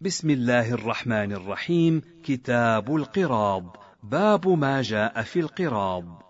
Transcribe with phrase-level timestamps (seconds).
[0.00, 6.27] بسم الله الرحمن الرحيم كتاب القراض باب ما جاء في القراض.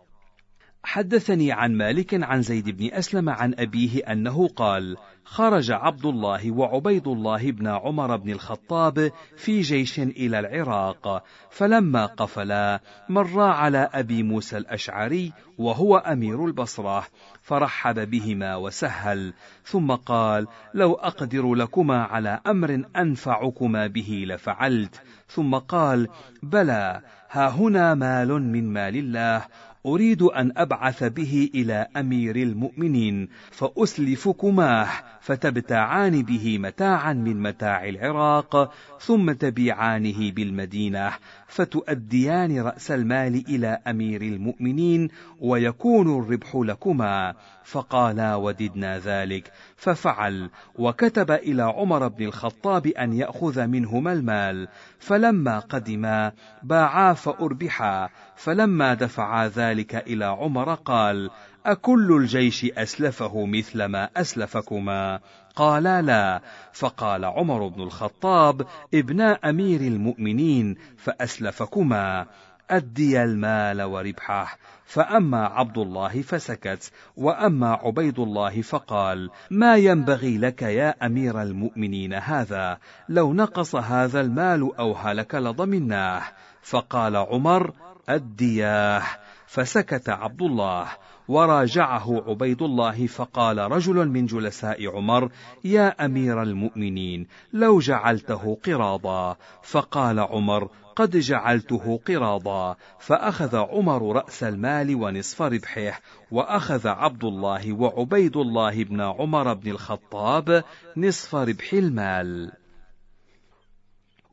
[0.89, 7.09] حدثني عن مالك عن زيد بن أسلم عن أبيه أنه قال خرج عبد الله وعبيد
[7.09, 14.59] الله بن عمر بن الخطاب في جيش إلى العراق فلما قفلا مرا على أبي موسى
[14.59, 17.07] الأشعري وهو أمير البصرة
[17.43, 19.33] فرحب بهما وسهل
[19.65, 26.09] ثم قال لو أقدر لكما على أمر أنفعكما به لفعلت ثم قال
[26.43, 27.01] بلى
[27.31, 29.47] ها هنا مال من مال الله
[29.89, 34.89] أريد أن أبعث به إلى أمير المؤمنين فأسلفكماه
[35.21, 41.13] فتبتاعان به متاعا من متاع العراق ثم تبيعانه بالمدينة
[41.47, 45.09] فتؤديان رأس المال إلى أمير المؤمنين
[45.41, 47.35] ويكون الربح لكما.
[47.71, 54.69] فقالا وددنا ذلك ففعل وكتب إلى عمر بن الخطاب أن يأخذ منهما المال
[54.99, 56.33] فلما قدما
[56.63, 61.31] باعا فأربحا فلما دفعا ذلك إلى عمر قال
[61.67, 65.21] أكل الجيش أسلفه مثل ما أسلفكما؟
[65.57, 72.27] قالا لا فقال عمر بن الخطاب ابنا أمير المؤمنين فأسلفكما.
[72.71, 81.07] أدي المال وربحه فأما عبد الله فسكت وأما عبيد الله فقال ما ينبغي لك يا
[81.07, 86.23] أمير المؤمنين هذا لو نقص هذا المال أو هلك لضمناه
[86.63, 87.73] فقال عمر
[88.09, 89.03] أدياه
[89.47, 90.87] فسكت عبد الله
[91.29, 95.31] وراجعه عبيد الله فقال رجل من جلساء عمر
[95.65, 104.95] يا أمير المؤمنين لو جعلته قراضا فقال عمر قد جعلته قراضا فأخذ عمر رأس المال
[104.95, 110.65] ونصف ربحه وأخذ عبد الله وعبيد الله بن عمر بن الخطاب
[110.97, 112.53] نصف ربح المال.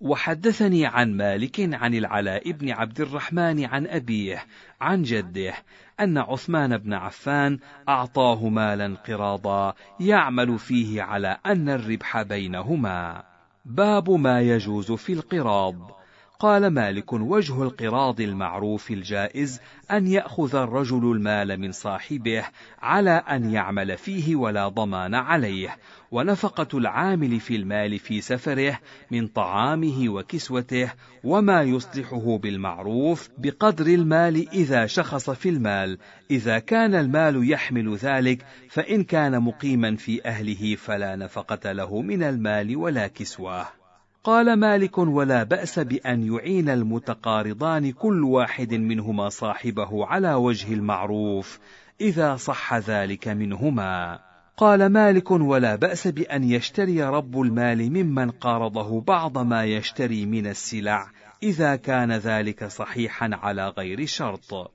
[0.01, 4.43] وحدثني عن مالك عن العلاء بن عبد الرحمن عن أبيه
[4.81, 5.53] عن جده
[5.99, 7.59] أن عثمان بن عفان
[7.89, 13.23] أعطاه مالا قراضا يعمل فيه على أن الربح بينهما.
[13.65, 16.04] باب ما يجوز في القراض.
[16.39, 22.43] قال مالك وجه القراض المعروف الجائز أن يأخذ الرجل المال من صاحبه
[22.81, 25.77] على أن يعمل فيه ولا ضمان عليه
[26.11, 28.79] ونفقة العامل في المال في سفره
[29.11, 30.91] من طعامه وكسوته
[31.23, 35.97] وما يصلحه بالمعروف بقدر المال إذا شخص في المال
[36.31, 42.77] إذا كان المال يحمل ذلك فإن كان مقيما في أهله فلا نفقة له من المال
[42.77, 43.84] ولا كسوة.
[44.25, 51.59] قال مالك ولا بأس بأن يعين المتقارضان كل واحد منهما صاحبه على وجه المعروف
[52.01, 54.19] إذا صح ذلك منهما.
[54.57, 61.07] قال مالك ولا بأس بأن يشتري رب المال ممن قارضه بعض ما يشتري من السلع
[61.43, 64.71] إذا كان ذلك صحيحا على غير شرط.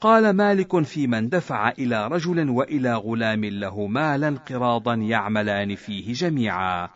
[0.00, 6.88] قال مالك في من دفع إلى رجل وإلى غلام له مالا قراضا يعملان فيه جميعا.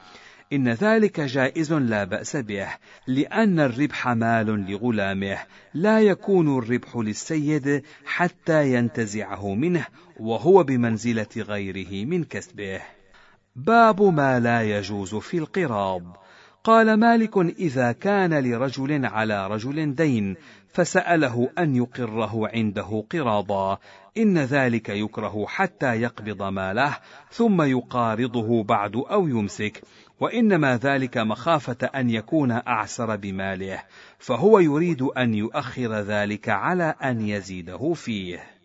[0.52, 2.68] إن ذلك جائز لا بأس به
[3.06, 5.38] لأن الربح مال لغلامه
[5.74, 9.86] لا يكون الربح للسيد حتى ينتزعه منه
[10.20, 12.80] وهو بمنزلة غيره من كسبه.
[13.56, 16.16] باب ما لا يجوز في القراض
[16.64, 20.36] قال مالك إذا كان لرجل على رجل دين
[20.78, 23.78] فسأله أن يقره عنده قراضا
[24.16, 26.96] إن ذلك يكره حتى يقبض ماله
[27.30, 29.82] ثم يقارضه بعد أو يمسك
[30.20, 33.82] وإنما ذلك مخافة أن يكون أعسر بماله
[34.18, 38.57] فهو يريد أن يؤخر ذلك على أن يزيده فيه.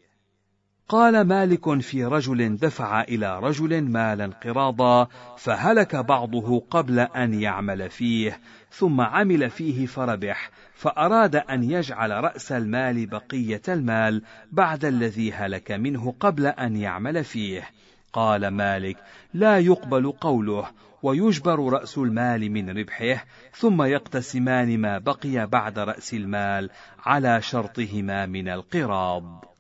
[0.90, 5.08] قال مالك في رجل دفع إلى رجل مالا قراضا
[5.38, 8.40] فهلك بعضه قبل أن يعمل فيه
[8.72, 14.22] ثم عمل فيه فربح فأراد أن يجعل رأس المال بقية المال
[14.52, 17.70] بعد الذي هلك منه قبل أن يعمل فيه.
[18.14, 18.98] قال مالك
[19.34, 20.66] لا يقبل قوله
[21.04, 26.70] ويجبر رأس المال من ربحه ثم يقتسمان ما بقي بعد رأس المال
[27.06, 29.53] على شرطهما من القراض.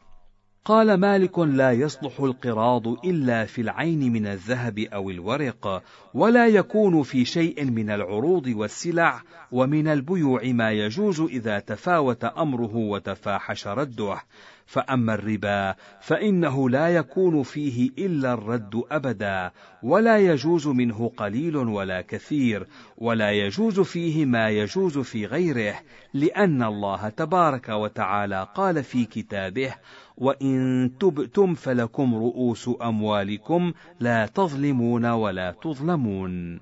[0.65, 5.83] قال مالك لا يصلح القراض إلا في العين من الذهب أو الورق
[6.13, 9.21] ولا يكون في شيء من العروض والسلع
[9.51, 14.17] ومن البيوع ما يجوز إذا تفاوت أمره وتفاحش رده.
[14.65, 19.51] فأما الربا فإنه لا يكون فيه إلا الرد أبدا
[19.83, 22.67] ولا يجوز منه قليل ولا كثير
[22.97, 25.75] ولا يجوز فيه ما يجوز في غيره
[26.13, 29.73] لأن الله تبارك وتعالى قال في كتابه
[30.17, 36.59] وإن تبتم فلكم رؤوس أموالكم لا تظلمون ولا تظلمون.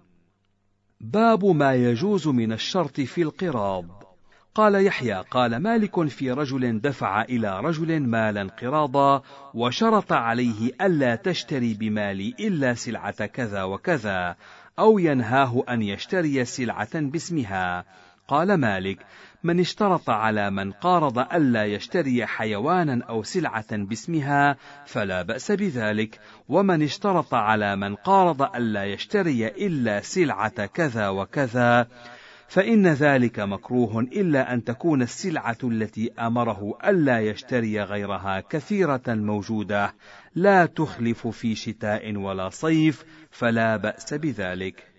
[1.01, 4.01] باب ما يجوز من الشرط في القراض.
[4.55, 9.21] قال يحيى قال مالك في رجل دفع إلى رجل مالا قراضا
[9.53, 14.35] وشرط عليه ألا تشتري بمالي إلا سلعة كذا وكذا
[14.79, 17.85] أو ينهاه أن يشتري سلعة باسمها.
[18.27, 19.05] قال مالك
[19.43, 26.83] من اشترط على من قارض ألا يشتري حيوانا أو سلعة باسمها فلا بأس بذلك، ومن
[26.83, 31.87] اشترط على من قارض ألا يشتري إلا سلعة كذا وكذا
[32.47, 39.93] فإن ذلك مكروه إلا أن تكون السلعة التي أمره ألا يشتري غيرها كثيرة موجودة
[40.35, 44.90] لا تخلف في شتاء ولا صيف فلا بأس بذلك.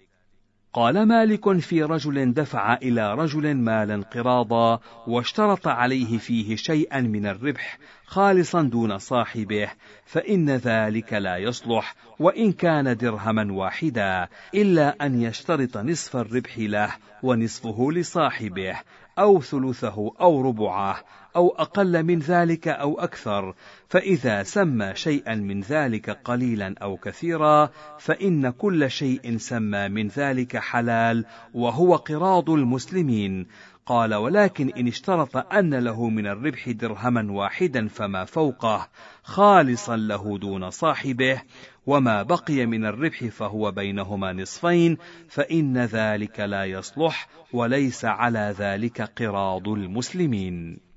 [0.75, 7.79] قال مالك في رجل دفع إلى رجل مالا قراضا واشترط عليه فيه شيئا من الربح
[8.07, 9.69] خالصا دون صاحبه
[10.07, 16.91] فإن ذلك لا يصلح وإن كان درهما واحدا إلا أن يشترط نصف الربح له
[17.23, 18.77] ونصفه لصاحبه
[19.19, 21.05] أو ثلثه أو ربعه
[21.37, 23.55] أو أقل من ذلك أو أكثر،
[23.93, 31.25] فإذا سمى شيئا من ذلك قليلا أو كثيرا، فإن كل شيء سمى من ذلك حلال،
[31.55, 33.47] وهو قراض المسلمين.
[33.87, 38.89] قال ولكن إن اشترط أن له من الربح درهما واحدا فما فوقه
[39.23, 41.43] خالصا له دون صاحبه
[41.87, 44.97] وما بقي من الربح فهو بينهما نصفين
[45.29, 50.92] فإن ذلك لا يصلح وليس على ذلك قراض المسلمين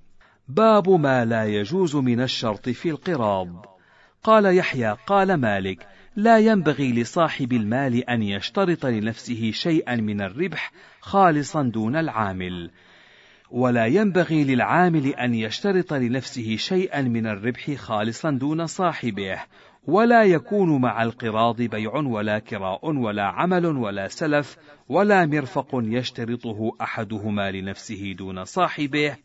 [0.47, 3.65] باب ما لا يجوز من الشرط في القراض.
[4.23, 11.63] قال يحيى قال مالك لا ينبغي لصاحب المال أن يشترط لنفسه شيئا من الربح خالصا
[11.63, 12.71] دون العامل.
[13.51, 19.39] ولا ينبغي للعامل أن يشترط لنفسه شيئا من الربح خالصا دون صاحبه.
[19.87, 24.57] ولا يكون مع القراض بيع ولا كراء ولا عمل ولا سلف
[24.89, 29.15] ولا مرفق يشترطه أحدهما لنفسه دون صاحبه.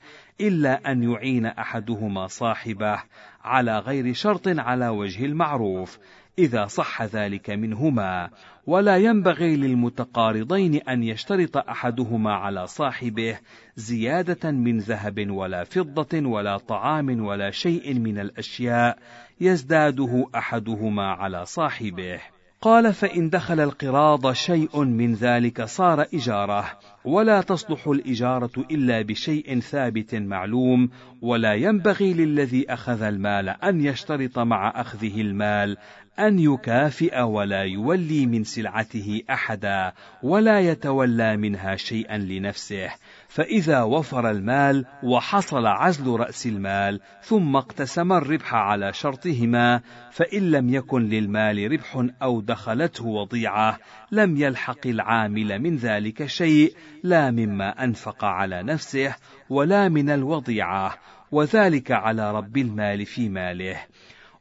[0.40, 3.02] إلا أن يعين أحدهما صاحبه
[3.44, 5.98] على غير شرط على وجه المعروف
[6.38, 8.30] إذا صح ذلك منهما.
[8.66, 13.38] ولا ينبغي للمتقارضين أن يشترط أحدهما على صاحبه
[13.76, 18.98] زيادة من ذهب ولا فضة ولا طعام ولا شيء من الأشياء
[19.40, 22.20] يزداده أحدهما على صاحبه.
[22.62, 30.14] قال فإن دخل القراض شيء من ذلك صار إجارة ولا تصلح الإجارة إلا بشيء ثابت
[30.14, 30.90] معلوم
[31.22, 35.76] ولا ينبغي للذي أخذ المال أن يشترط مع أخذه المال
[36.18, 39.92] أن يكافئ ولا يولي من سلعته أحدا
[40.22, 42.90] ولا يتولى منها شيئا لنفسه.
[43.30, 49.80] فإذا وفر المال وحصل عزل رأس المال ثم اقتسم الربح على شرطهما
[50.10, 53.78] فإن لم يكن للمال ربح أو دخلته وضيعة
[54.12, 59.14] لم يلحق العامل من ذلك شيء لا مما أنفق على نفسه
[59.50, 60.94] ولا من الوضيعة
[61.32, 63.76] وذلك على رب المال في ماله.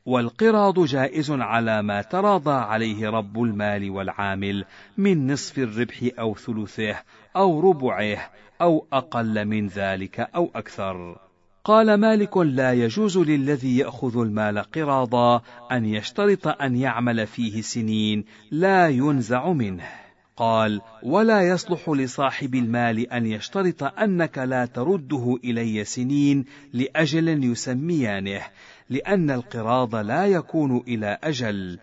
[0.06, 4.66] والقراض جائز على ما تراضى عليه رب المال والعامل
[4.98, 6.96] من نصف الربح أو ثلثه
[7.36, 8.18] أو ربعه
[8.62, 11.18] أو أقل من ذلك أو أكثر.
[11.64, 15.42] قال مالك لا يجوز للذي يأخذ المال قراضا
[15.72, 19.84] أن يشترط أن يعمل فيه سنين لا ينزع منه.
[20.38, 28.42] قال ولا يصلح لصاحب المال أن يشترط أنك لا ترده إلي سنين لأجل يسميانه
[28.90, 31.80] لأن القراض لا يكون إلى أجل،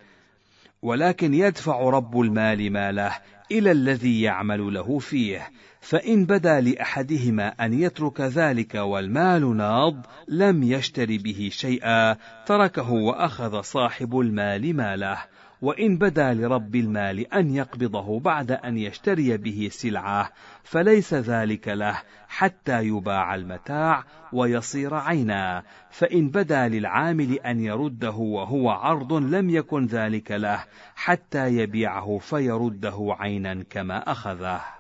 [0.82, 3.12] ولكن يدفع رب المال ماله
[3.50, 5.50] إلى الذي يعمل له فيه،
[5.80, 14.18] فإن بدا لأحدهما أن يترك ذلك والمال ناض لم يشتر به شيئا تركه وأخذ صاحب
[14.18, 15.18] المال ماله.
[15.62, 20.32] وإن بدا لرب المال أن يقبضه بعد أن يشتري به سلعة
[20.62, 25.62] فليس ذلك له حتى يباع المتاع ويصير عينا.
[25.90, 33.64] فإن بدا للعامل أن يرده وهو عرض لم يكن ذلك له حتى يبيعه فيرده عينا
[33.70, 34.76] كما أخذه.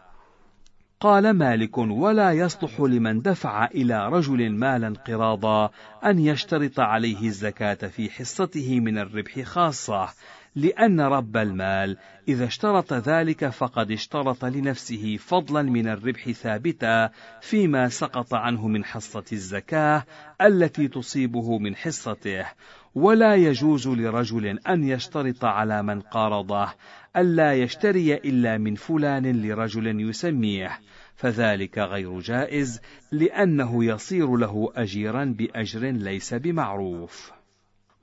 [1.00, 5.70] قال مالك ولا يصلح لمن دفع إلى رجل مالا قراضا
[6.04, 10.08] أن يشترط عليه الزكاة في حصته من الربح خاصة
[10.56, 11.96] لأن رب المال
[12.28, 17.10] إذا اشترط ذلك فقد اشترط لنفسه فضلا من الربح ثابتا
[17.40, 20.04] فيما سقط عنه من حصة الزكاة
[20.40, 22.46] التي تصيبه من حصته.
[22.94, 26.72] ولا يجوز لرجل أن يشترط على من قارضه.
[27.16, 30.80] ألا يشتري إلا من فلان لرجل يسميه.
[31.16, 32.80] فذلك غير جائز
[33.12, 37.35] لأنه يصير له أجيرا بأجر ليس بمعروف.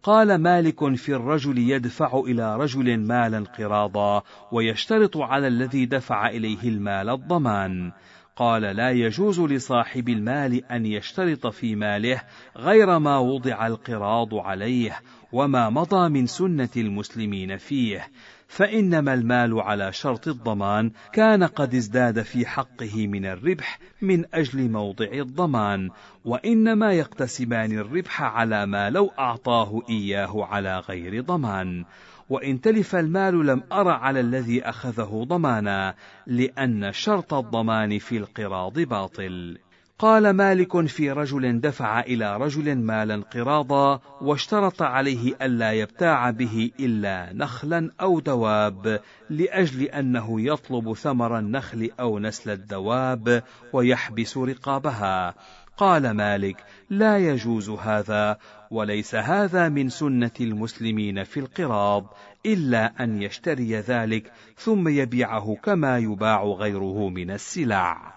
[0.04, 7.10] قال مالك في الرجل يدفع إلى رجل مالا قراضا ويشترط على الذي دفع إليه المال
[7.10, 7.92] الضمان.
[8.36, 12.22] قال لا يجوز لصاحب المال أن يشترط في ماله
[12.58, 15.00] غير ما وضع القراض عليه
[15.32, 18.08] وما مضى من سنة المسلمين فيه.
[18.48, 25.12] فإنما المال على شرط الضمان كان قد ازداد في حقه من الربح من أجل موضع
[25.14, 25.90] الضمان
[26.26, 31.86] وإنما يقتسمان الربح على ما لو أعطاه إياه على غير ضمان.
[32.30, 35.96] وإن تلف المال لم أر على الذي أخذه ضمانا
[36.28, 39.58] لأن شرط الضمان في القراض باطل.
[40.00, 47.30] قال مالك في رجل دفع إلى رجل مالا قراضا واشترط عليه ألا يبتاع به إلا
[47.34, 49.00] نخلا أو دواب
[49.30, 55.36] لأجل أنه يطلب ثمر النخل أو نسل الدواب ويحبس رقابها.
[55.78, 58.38] قال مالك لا يجوز هذا
[58.74, 62.14] وليس هذا من سنة المسلمين في القراض
[62.46, 68.14] إلا أن يشتري ذلك ثم يبيعه كما يباع غيره من السلع.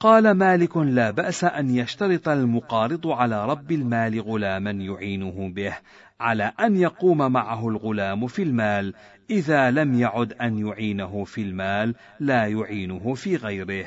[0.00, 5.74] قال مالك لا بأس أن يشترط المقارض على رب المال غلاما يعينه به
[6.20, 8.94] على أن يقوم معه الغلام في المال
[9.30, 13.86] إذا لم يعد أن يعينه في المال لا يعينه في غيره.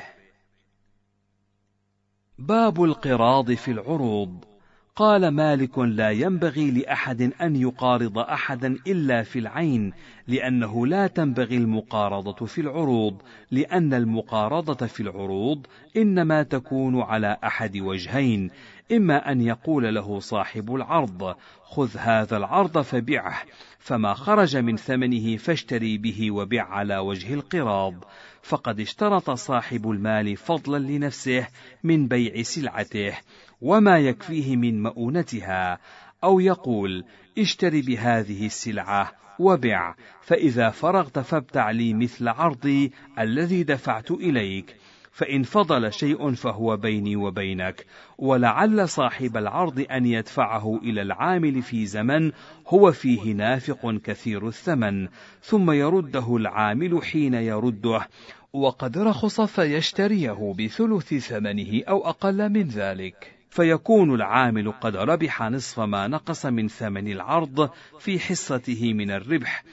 [2.38, 4.57] باب القراض في العروض.
[4.98, 9.92] قال مالك لا ينبغي لأحد أن يقارض أحدا إلا في العين
[10.28, 18.50] لأنه لا تنبغي المقارضة في العروض لأن المقارضة في العروض إنما تكون على أحد وجهين
[18.92, 23.42] إما أن يقول له صاحب العرض خذ هذا العرض فبعه
[23.78, 27.94] فما خرج من ثمنه فاشتري به وبع على وجه القراض.
[28.42, 31.46] فقد اشترط صاحب المال فضلا لنفسه
[31.84, 33.12] من بيع سلعته.
[33.60, 35.78] وما يكفيه من مؤونتها
[36.24, 37.04] أو يقول
[37.38, 44.76] اشتر بهذه السلعة وبع فإذا فرغت فابتع لي مثل عرضي الذي دفعت إليك
[45.12, 47.86] فإن فضل شيء فهو بيني وبينك
[48.18, 52.32] ولعل صاحب العرض أن يدفعه إلى العامل في زمن
[52.66, 55.08] هو فيه نافق كثير الثمن
[55.42, 58.08] ثم يرده العامل حين يرده
[58.52, 63.37] وقد رخص فيشتريه بثلث ثمنه أو أقل من ذلك.
[63.50, 69.64] فيكون العامل قد ربح نصف ما نقص من ثمن العرض في حصته من الربح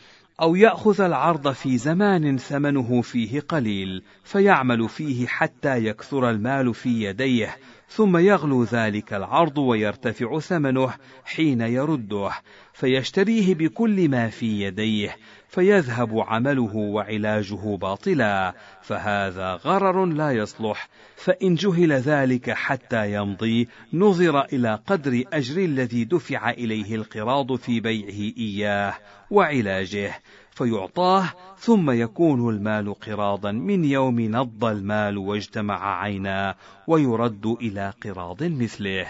[0.42, 7.58] أو يأخذ العرض في زمان ثمنه فيه قليل فيعمل فيه حتى يكثر المال في يديه
[7.90, 10.94] ثم يغلو ذلك العرض ويرتفع ثمنه
[11.26, 12.32] حين يرده
[12.74, 15.18] فيشتريه بكل ما في يديه
[15.56, 20.88] فيذهب عمله وعلاجه باطلا فهذا غرر لا يصلح.
[21.16, 28.34] فإن جهل ذلك حتى يمضي نظر إلى قدر أجر الذي دفع إليه القراض في بيعه
[28.38, 28.94] إياه
[29.32, 30.22] وعلاجه
[30.52, 31.26] فيعطاه
[31.58, 36.56] ثم يكون المال قراضا من يوم نض المال واجتمع عينا
[36.88, 39.08] ويرد إلى قراض مثله.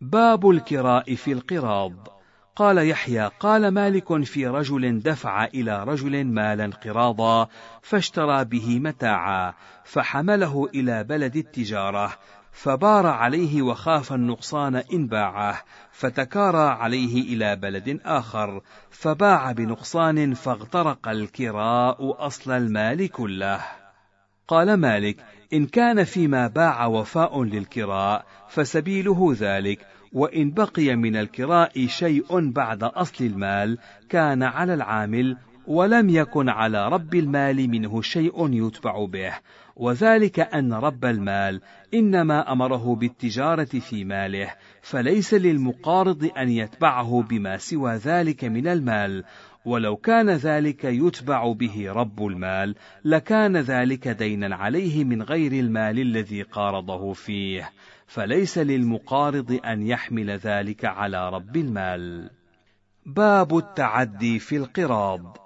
[0.00, 2.15] باب الكراء في القراض.
[2.56, 7.48] قال يحيى قال مالك في رجل دفع إلى رجل مالا قراضا
[7.82, 12.12] فاشترى به متاعا فحمله إلى بلد التجارة
[12.52, 18.60] فبار عليه وخاف النقصان إن باعه فتكارى عليه إلى بلد آخر
[18.90, 23.60] فباع بنقصان فاغترق الكراء أصل المال كله.
[24.48, 25.16] قال مالك
[25.52, 29.86] إن كان فيما باع وفاء للكراء فسبيله ذلك
[30.16, 37.14] وإن بقي من الكراء شيء بعد أصل المال كان على العامل ولم يكن على رب
[37.14, 39.32] المال منه شيء يتبع به.
[39.76, 41.60] وذلك أن رب المال
[41.94, 49.24] إنما أمره بالتجارة في ماله فليس للمقارض أن يتبعه بما سوى ذلك من المال.
[49.64, 56.42] ولو كان ذلك يتبع به رب المال لكان ذلك دينا عليه من غير المال الذي
[56.42, 57.70] قارضه فيه.
[58.06, 62.30] فليس للمقارض أن يحمل ذلك على رب المال.
[63.06, 65.36] باب التعدي في القراض.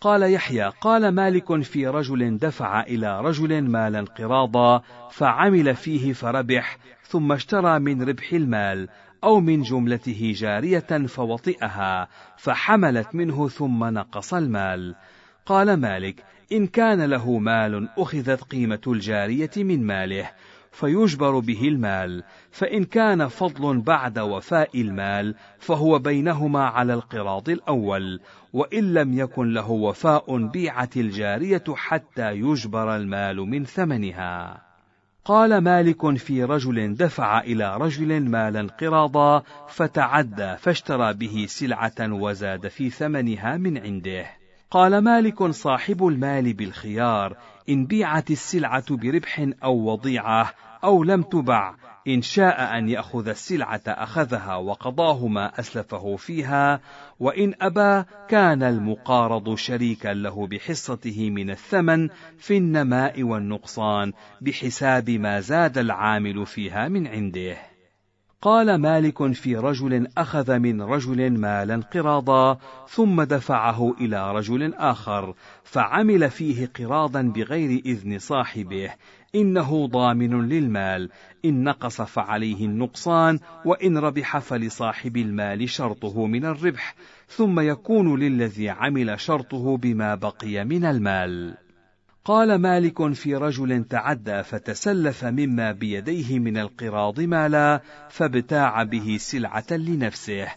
[0.00, 7.32] قال يحيى قال مالك في رجل دفع إلى رجل مالا قراضا فعمل فيه فربح ثم
[7.32, 8.88] اشترى من ربح المال
[9.24, 14.94] أو من جملته جارية فوطئها فحملت منه ثم نقص المال.
[15.46, 20.30] قال مالك إن كان له مال أخذت قيمة الجارية من ماله
[20.72, 28.20] فيجبر به المال فإن كان فضل بعد وفاء المال فهو بينهما على القراض الأول
[28.52, 34.68] وإن لم يكن له وفاء بيعت الجارية حتى يجبر المال من ثمنها
[35.24, 42.90] قال مالك في رجل دفع إلى رجل مالا قراضا فتعدى فاشترى به سلعة وزاد في
[42.90, 44.26] ثمنها من عنده.
[44.70, 47.36] قال مالك صاحب المال بالخيار
[47.68, 51.74] إن بيعت السلعة بربح أو وضيعة أو لم تبع
[52.08, 56.80] إن شاء أن يأخذ السلعة أخذها وقضاه ما أسلفه فيها
[57.20, 62.08] وإن أبى كان المقارض شريكا له بحصته من الثمن
[62.38, 67.67] في النماء والنقصان بحساب ما زاد العامل فيها من عنده.
[68.42, 76.30] قال مالك في رجل أخذ من رجل مالا قراضا ثم دفعه إلى رجل آخر فعمل
[76.30, 78.90] قراضا قراضا بغير إذن صاحبه.
[79.34, 81.10] إنه ضامن للمال
[81.44, 86.94] إن نقص فعليه النقصان وإن ربح فلصاحب المال شرطه من الربح
[87.28, 91.67] ثم يكون للذي عمل شرطه بما بقي من المال.
[92.28, 100.48] قال مالك في رجل تعدى فتسلف مما بيديه من القراض مالا فابتاع به سلعة لنفسه.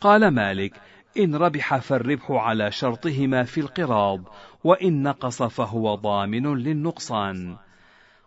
[0.00, 0.72] قال مالك
[1.18, 4.20] إن ربح فالربح على شرطهما في القراض
[4.64, 7.56] وإن نقص فهو ضامن للنقصان.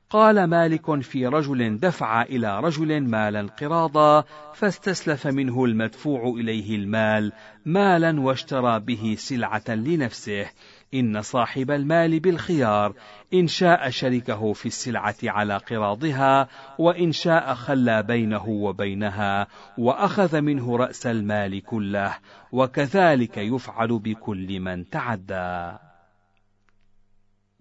[0.09, 7.31] قال مالك في رجل دفع إلى رجل مالا قراضا فاستسلف منه المدفوع إليه المال
[7.65, 10.45] مالا واشترى به سلعة لنفسه.
[10.93, 12.93] إن صاحب المال بالخيار
[13.33, 16.47] إن شاء شركه في السلعة على قراضها
[16.79, 19.47] وإن شاء خلى بينه وبينها
[19.77, 22.17] وأخذ منه رأس المال كله
[22.51, 25.77] وكذلك يفعل بكل من تعدى.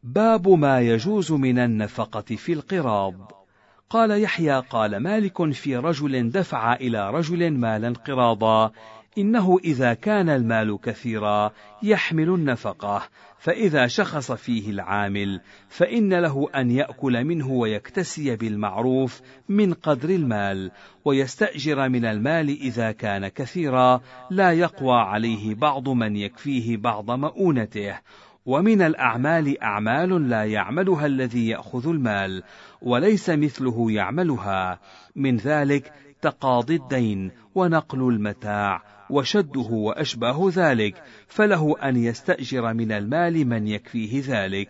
[0.02, 3.42] باب ما يجوز من النفقة في القراض.
[3.90, 8.72] قال يحيى قال مالك في رجل دفع إلى رجل مالا قراضا
[9.18, 11.52] إنه إذا كان المال كثيرا
[11.82, 13.02] يحمل النفقة
[13.38, 20.70] فإذا شخص فيه العامل فإن له أن يأكل منه ويكتسي بالمعروف من قدر المال
[21.04, 24.00] ويستأجر من المال إذا كان كثيرا
[24.30, 27.98] لا يقوى عليه بعض من يكفيه بعض مؤونته.
[28.46, 32.42] ومن الأعمال أعمال لا يعملها الذي يأخذ المال
[32.82, 34.80] وليس مثله يعملها.
[35.16, 43.66] من ذلك تقاضي الدين ونقل المتاع وشده وأشباه ذلك فله أن يستأجر من المال من
[43.66, 44.68] يكفيه ذلك.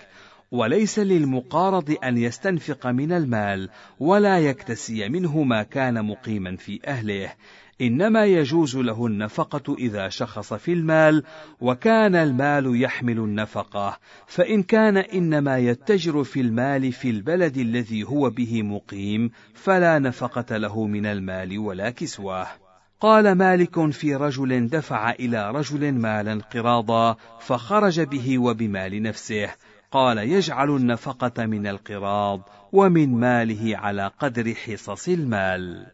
[0.52, 3.68] وليس للمقارض أن يستنفق من المال
[4.00, 7.33] ولا يكتسي منه ما كان مقيما في أهله.
[7.81, 11.22] إنما يجوز له النفقة إذا شخص في المال
[11.61, 13.98] وكان المال يحمل النفقة.
[14.26, 20.87] فإن كان إنما يتجر في المال في البلد الذي هو به مقيم فلا نفقة له
[20.87, 22.62] من المال ولا كسوة.
[23.03, 29.51] قال مالك في رجل دفع إلى رجل مالا قراضا فخرج به وبمال نفسه.
[29.91, 35.87] قال يجعل النفقة من القراض ومن ماله على قدر حصص المال.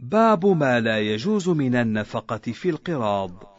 [0.00, 3.58] باب ما لا يجوز من النفقة في القراض.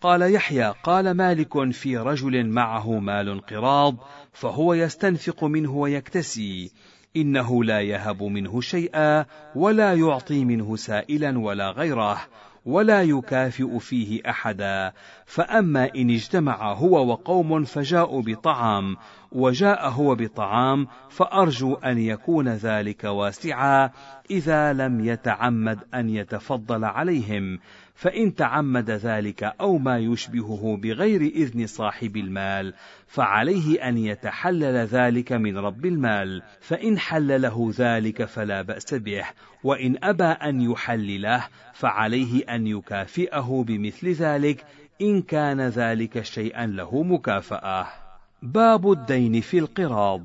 [0.00, 3.96] قال يحيى قال مالك في رجل معه مال قراض
[4.32, 6.72] فهو يستنفق منه ويكتسي.
[7.16, 12.20] إنه لا يهب منه شيئا ولا يعطي منه سائلا ولا غيره
[12.64, 14.92] ولا يكافئ فيه أحدا.
[15.26, 18.96] فأما إن اجتمع هو وقوم فجاءوا بطعام
[19.32, 23.90] وجاء هو بطعام فأرجو أن يكون ذلك واسعا
[24.30, 27.58] إذا لم يتعمد أن يتفضل عليهم.
[27.94, 32.74] فإن تعمد ذلك أو ما يشبهه بغير إذن صاحب المال
[33.06, 36.42] فعليه أن يتحلل ذلك من رب المال.
[36.60, 39.24] فإن حلله ذلك فلا بأس به
[39.64, 44.64] وإن أبى أن يحلله فعليه أن يكافئه بمثل ذلك
[45.02, 47.99] إن كان ذلك شيئا له مكافأة.
[48.42, 50.22] باب الدين في القراض.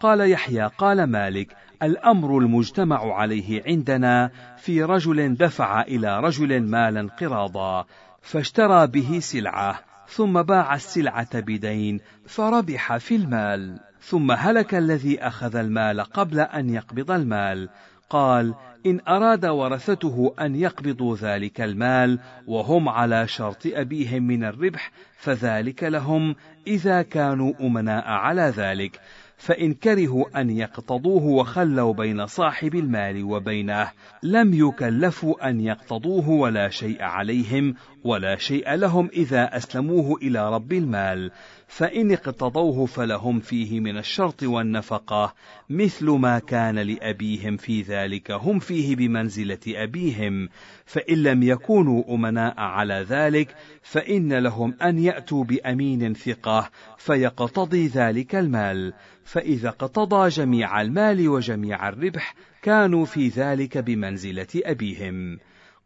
[0.00, 7.86] قال يحيى قال مالك الأمر المجتمع عليه عندنا في رجل دفع إلى رجل مالا قراضا
[8.20, 13.80] فاشترى به سلعة ثم باع السلعة بدين فربح في المال.
[14.00, 17.68] ثم هلك الذي أخذ المال قبل أن يقبض المال.
[18.10, 18.54] قال
[18.86, 26.36] إن أراد ورثته أن يقبضوا ذلك المال وهم على شرط أبيهم من الربح فذلك لهم
[26.66, 29.00] إذا كانوا أمناء على ذلك.
[29.36, 33.90] فإن كرهوا أن يقتضوه وخلوا بين صاحب المال وبينه
[34.22, 41.30] لم يكلفوا أن يقتضوه ولا شيء عليهم ولا شيء لهم إذا أسلموه إلى رب المال.
[41.66, 45.34] فإن اقتضوه فلهم فيه من الشرط والنفقة
[45.70, 50.48] مثل ما كان لأبيهم في ذلك هم فيه بمنزلة أبيهم.
[50.84, 58.92] فإن لم يكونوا أمناء على ذلك فإن لهم أن يأتوا بأمين ثقة فيقتضي ذلك المال.
[59.24, 65.38] فإذا اقتضى جميع المال وجميع الربح كانوا في ذلك بمنزلة أبيهم.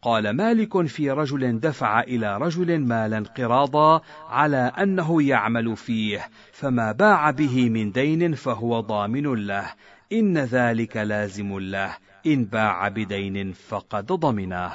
[0.02, 7.30] قال مالك في رجل دفع إلى رجل مالا قراضا على أنه يعمل فيه فما باع
[7.30, 9.72] به من دين فهو ضامن له
[10.12, 14.72] إن ذلك لازم له إن باع بدين فقد ضمنه.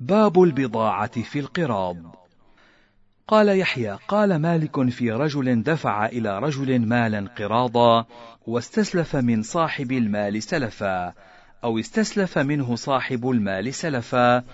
[0.00, 1.96] باب البضاعة في القراض.
[3.28, 8.06] قال يحيى قال مالك في رجل دفع إلى رجل مالا قراضا
[8.46, 11.12] واستسلف من صاحب المال سلفا
[11.64, 14.44] أو استسلف منه صاحب المال سلفا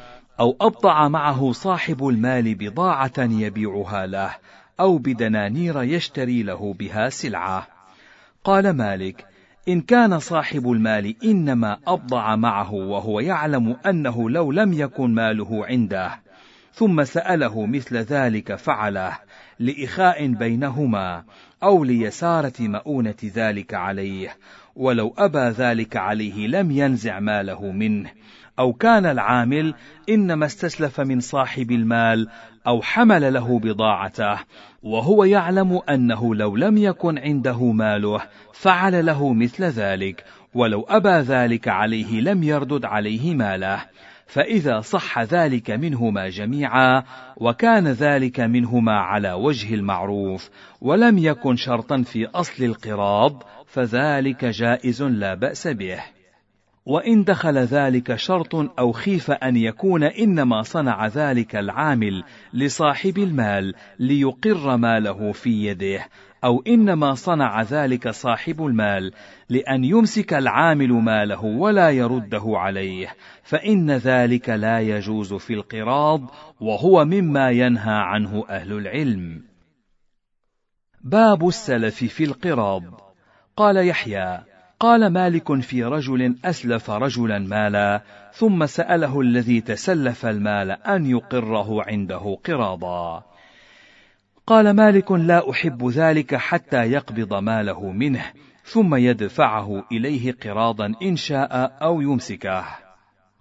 [0.41, 4.35] أو أبضع معه صاحب المال بضاعة يبيعها له
[4.81, 7.67] أو بدنانير يشتري له بها سلعة.
[8.45, 9.27] قال مالك
[9.69, 16.21] إن كان صاحب المال إنما أبضع معه وهو يعلم أنه لو لم يكن ماله عنده.
[16.75, 19.19] ثم سأله مثل ذلك فعله
[19.59, 21.25] لإخاء بينهما
[21.63, 24.37] أو ليسارة مؤونة ذلك عليه.
[24.79, 28.11] ولو أبى ذلك عليه لم ينزع ماله منه.
[28.59, 29.75] أو كان العامل
[30.09, 32.29] إنما استسلف من صاحب المال
[32.67, 34.39] أو حمل له بضاعته
[34.83, 38.21] وهو يعلم أنه لو لم يكن عنده ماله
[38.53, 43.85] فعل له مثل ذلك ولو أبى ذلك عليه لم يردد عليه ماله.
[44.29, 47.03] فإذا صح ذلك منهما جميعا
[47.37, 55.35] وكان ذلك منهما على وجه المعروف ولم يكن شرطا في أصل القراض فذلك جائز لا
[55.35, 55.99] بأس به.
[56.87, 64.77] وإن دخل ذلك شرط أو خيف أن يكون إنما صنع ذلك العامل لصاحب المال ليقر
[64.77, 66.07] ماله في يده
[66.45, 69.13] أو إنما صنع ذلك صاحب المال
[69.49, 77.51] لأن يمسك العامل ماله ولا يرده عليه فإن ذلك لا يجوز في القراض وهو مما
[77.51, 79.43] ينهى عنه أهل العلم.
[81.05, 82.83] باب السلف في القراض
[83.57, 84.41] قال يحيى
[84.81, 92.39] قال مالك في رجل أسلف رجلا مالا ثم سأله الذي تسلف المال أن يقره عنده
[92.45, 93.25] قراضا
[94.49, 98.25] قال مالك لا أحب ذلك حتى يقبض ماله منه
[98.65, 102.65] ثم يدفعه إليه قراضا إن شاء أو يمسكه.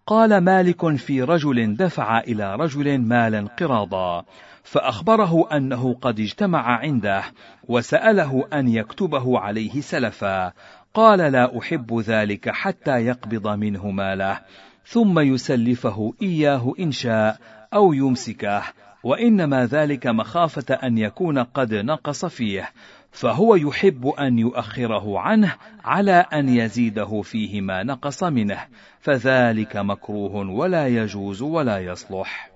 [0.07, 4.25] قال مالك في رجل دفع إلى رجل مالا قراضا
[4.63, 7.23] فأخبره أنه قد اجتمع عنده
[7.67, 10.53] وسأله أن يكتبه عليه سلفا.
[10.93, 14.39] قال لا أحب ذلك حتى يقبض منه ماله
[14.85, 17.39] ثم يسلفه إياه إن شاء
[17.73, 18.63] أو يمسكه.
[19.07, 22.71] وإنما ذلك مخافة أن يكون قد نقص فيه
[23.11, 28.65] فهو يحب أن يؤخره عنه على أن يزيده فيه ما نقص منه
[28.99, 32.49] فذلك مكروه ولا يجوز ولا يصلح.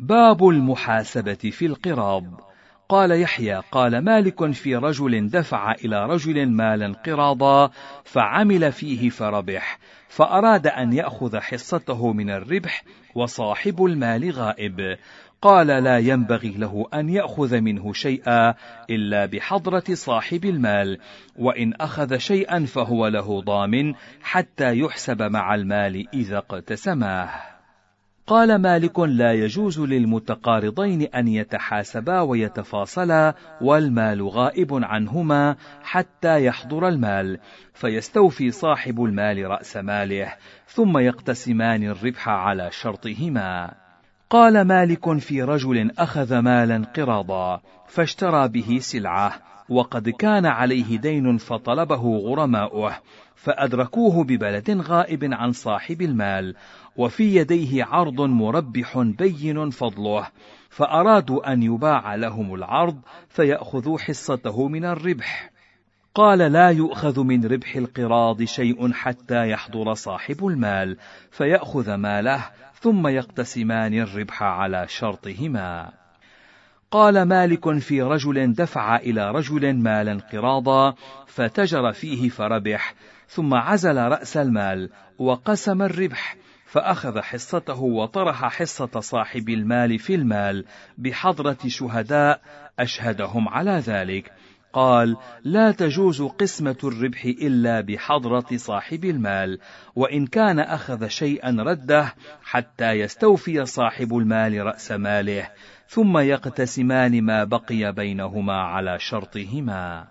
[0.00, 2.24] باب المحاسبة في القراض.
[2.88, 7.70] قال يحيى قال مالك في رجل دفع إلى رجل مالا قراضا
[8.04, 9.78] فعمل فيه فربح
[10.08, 14.96] فأراد أن يأخذ حصته من الربح وصاحب المال غائب
[15.42, 18.54] قال لا ينبغي له أن يأخذ منه شيئا
[18.90, 20.98] إلا بحضرة صاحب المال
[21.38, 27.56] وإن أخذ شيئا فهو له ضامن حتى يحسب مع المال إذا اقتسماه.
[28.26, 37.38] قال مالك لا يجوز للمتقارضين أن يتحاسبا ويتفاصلا والمال غائب عنهما حتى يحضر المال
[37.74, 40.32] فيستوفي صاحب المال رأس ماله
[40.66, 43.85] ثم يقتسمان الربح على شرطهما.
[44.30, 49.32] قال مالك في رجل أخذ مالا قراضا فاشترى به سلعة
[49.68, 52.92] وقد كان عليه دين فطلبه غرماؤه
[53.34, 56.54] فأدركوه ببلد غائب عن صاحب المال
[56.96, 60.26] وفي يديه عرض مربح بين فضله
[60.70, 65.50] فأرادوا أن يباع لهم العرض فيأخذوا حصته من الربح.
[66.14, 70.96] قال لا يؤخذ من ربح القراض شيء حتى يحضر صاحب المال
[71.30, 72.44] فيأخذ ماله
[72.80, 75.92] ثم يقتسمان الربح على شرطهما.
[76.90, 80.94] قال مالك في رجل دفع إلى رجل مالا قراضا
[81.26, 82.94] فتجر فيه فربح
[83.28, 86.36] ثم عزل رأس المال وقسم الربح
[86.66, 90.64] فأخذ حصته وطرح حصة صاحب المال في المال
[90.98, 92.40] بحضرة شهداء
[92.78, 94.32] أشهدهم على ذلك.
[94.76, 99.58] قال لا تجوز قسمة الربح إلا بحضرة صاحب المال
[99.96, 105.48] وإن كان أخذ شيئا رده حتى يستوفي صاحب المال رأس ماله
[105.88, 110.06] ثم يقتسمان ما بقي بينهما على شرطهما.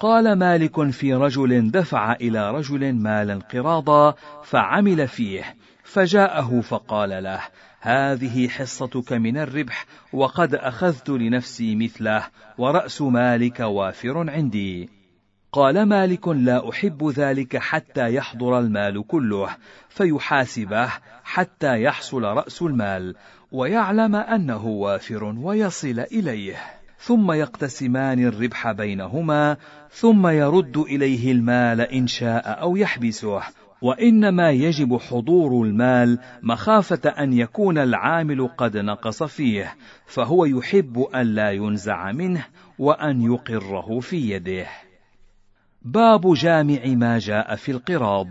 [0.00, 7.40] قال مالك في رجل دفع إلى رجل مالا قراضا فعمل فيه فجاءه فقال له
[7.80, 12.26] هذه حصتك من الربح وقد أخذت لنفسي مثله
[12.58, 14.88] ورأس مالك وافر عندي.
[15.52, 19.48] قال مالك لا أحب ذلك حتى يحضر المال كله
[19.88, 20.88] فيحاسبه
[21.24, 23.14] حتى يحصل رأس المال
[23.52, 26.56] ويعلم أنه وافر ويصل إليه.
[26.98, 29.56] ثم يقتسمان الربح بينهما
[29.92, 33.42] ثم يرد إليه المال إن شاء أو يحبسه
[33.82, 39.74] وإنما يجب حضور المال مخافة أن يكون العامل قد نقص فيه
[40.06, 42.46] فهو يحب أن لا ينزع منه
[42.78, 44.66] وأن يقره في يده.
[45.82, 48.28] باب جامع ما جاء في القراض.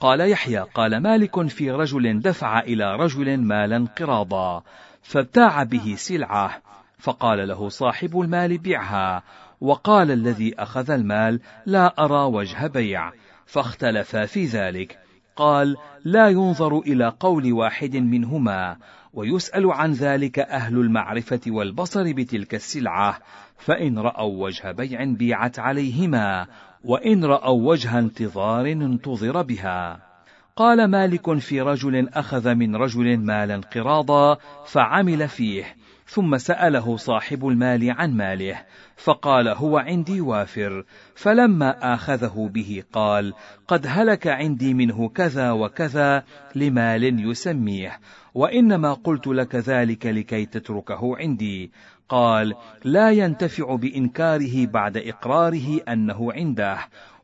[0.00, 4.62] قال يحيى قال مالك في رجل دفع إلى رجل مالا قراضا
[5.02, 6.62] فابتاع به سلعة
[6.98, 9.22] فقال له صاحب المال بعها.
[9.60, 13.12] وقال الذي أخذ المال لا أرى وجه بيع.
[13.52, 14.98] فاختلفا في ذلك.
[15.36, 18.76] قال لا ينظر إلى قول واحد منهما
[19.12, 23.18] ويسأل عن ذلك أهل المعرفة والبصر بتلك السلعة
[23.58, 26.46] فإن رأوا وجه بيع بيعت عليهما
[26.84, 30.10] وإن رأوا وجه انتظار انتظر بها.
[30.56, 35.76] قال مالك في رجل أخذ من رجل مالا قراضا فعمل فيه
[36.10, 38.62] ثم سأله صاحب المال عن ماله
[38.96, 43.34] فقال هو عندي وافر فلما آخذه به قال
[43.68, 48.00] قد هلك عندي منه كذا وكذا لمال يسميه
[48.34, 51.72] وإنما قلت لك ذلك لكي تتركه عندي.
[52.08, 56.78] قال لا ينتفع بإنكاره بعد إقراره أنه عنده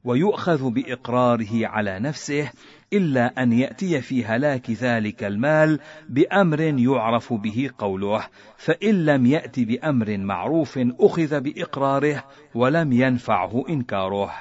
[0.04, 2.50] ويؤخذ بإقراره على نفسه
[2.92, 10.16] إلا أن يأتي في هلاك ذلك المال بأمر يعرف به قوله فإن لم يأت بأمر
[10.18, 14.32] معروف أخذ بإقراره ولم ينفعه إنكاره.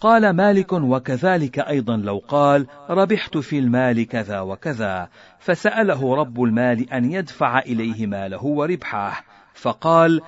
[0.00, 5.08] قال مالك وكذلك أيضا لو قال ربحت في المال كذا وكذا
[5.38, 10.20] فسأله رب المال أن يدفع إليه ماله وربحه فقال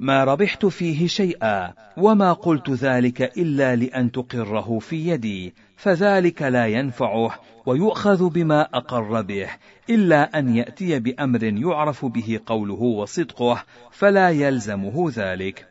[0.00, 7.30] ما ربحت فيه شيئا وما قلت ذلك إلا لأن تقره في يدي فذلك لا ينفعه
[7.66, 9.48] ويؤخذ بما أقر به
[9.90, 15.68] إلا أن يأتي بأمر يعرف به قوله وصدقه فلا يلزمه ذلك.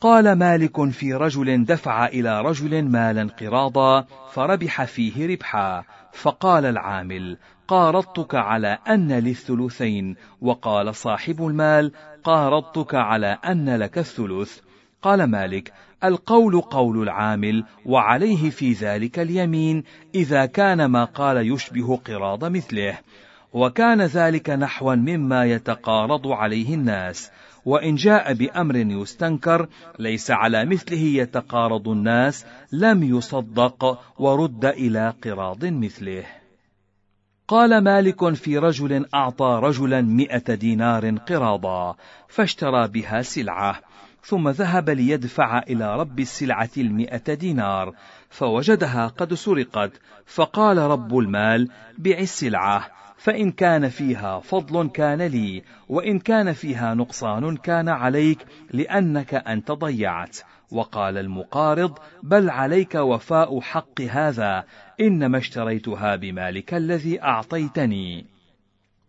[0.00, 7.36] قال مالك في رجل دفع إلى رجل مالا قراضا فربح فيه ربحا فقال العامل
[7.68, 10.16] قارضتك على أن للثلثين.
[10.40, 11.92] وقال صاحب المال
[12.24, 14.58] قارضتك على أن لك الثلث.
[15.02, 15.72] قال مالك
[16.04, 22.98] القول قول العامل وعليه في ذلك اليمين إذا كان ما قال يشبه قراض مثله.
[23.52, 27.30] وكان ذلك نحوا مما يتقارض عليه الناس.
[27.64, 36.41] وإن جاء بأمر يستنكر ليس على مثله يتقارض الناس لم يصدق ورد إلى قراض مثله.
[37.48, 41.96] قال مالك في رجل أعطى رجلا مئة دينار قراضا
[42.28, 43.80] فاشترى بها سلعة
[44.24, 47.94] ثم ذهب ليدفع إلى رب السلعة المئة دينار
[48.30, 56.18] فوجدها قد سرقت فقال رب المال بع السلعة فإن كان فيها فضل كان لي وإن
[56.18, 60.38] كان فيها نقصان كان عليك لأنك أنت ضيعت
[60.72, 64.64] وقال المقارض بل عليك وفاء حق هذا
[65.00, 68.26] إنما اشتريتها بمالك الذي أعطيتني.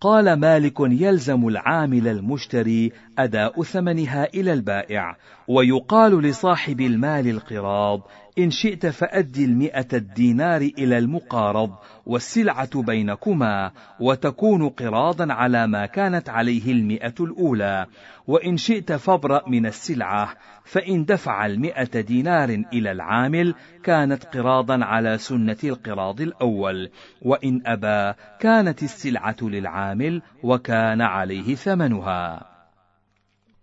[0.02, 8.02] قال مالك يلزم العامل المشتري أداء ثمنها إلى البائع ويقال لصاحب المال القراض
[8.40, 11.72] إن شئت فأدي المئة الدينار إلى المقارض
[12.06, 17.86] والسلعة بينكما وتكون قراضا على ما كانت عليه المئة الأولى.
[18.28, 25.58] وإن شئت فابرأ من السلعة فإن دفع المئة دينار إلى العامل كانت قراضا على سنة
[25.64, 26.90] القراض الأول.
[27.22, 32.53] وإن أبى كانت السلعة للعامل وكان عليه ثمنها.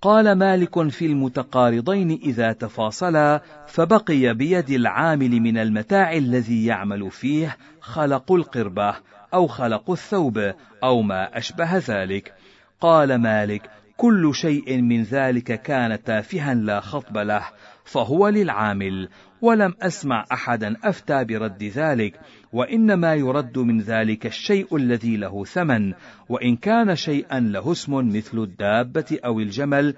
[0.02, 8.32] قال مالك في المتقارضين إذا تفاصلا فبقي بيد العامل من المتاع الذي يعمل فيه خلق
[8.32, 8.94] القربة
[9.34, 12.34] أو خلق الثوب أو ما أشبه ذلك.
[12.80, 17.42] قال مالك كل شيء من ذلك كان تافها لا خطب له
[17.84, 19.08] فهو للعامل
[19.42, 22.20] ولم أسمع أحدا أفتى برد ذلك
[22.52, 25.94] وإنما يرد من ذلك الشيء الذي له ثمن
[26.28, 29.94] وإن كان شيئا له اسم مثل الدابة أو الجمل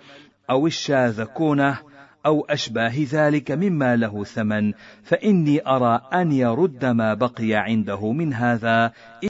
[0.51, 1.79] أو الشاذكونة
[2.27, 8.92] أو أشباه ذلك مما له ثمن فإني أرى أن يرد ما بقي عنده من هذا